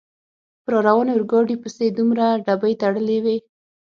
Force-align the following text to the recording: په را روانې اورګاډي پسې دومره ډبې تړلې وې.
په 0.63 0.69
را 0.73 0.79
روانې 0.87 1.11
اورګاډي 1.13 1.55
پسې 1.63 1.85
دومره 1.97 2.25
ډبې 2.45 2.73
تړلې 2.81 3.17
وې. 3.23 3.37